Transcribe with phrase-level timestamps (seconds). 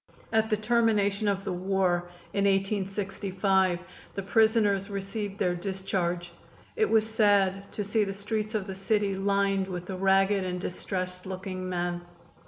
[0.33, 3.77] At the termination of the war, in 1865,
[4.15, 6.31] the prisoners received their discharge.
[6.75, 10.59] It was sad to see the streets of the city lined with the ragged and
[10.59, 12.01] distressed looking men.